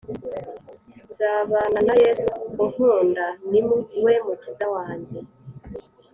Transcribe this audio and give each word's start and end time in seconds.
Nzabanana 1.09 1.93
Yesu 2.03 2.29
unkunda 2.63 3.25
ni 3.49 3.59
we 4.03 4.13
Mukiza 4.25 4.65
wanjye 4.75 5.19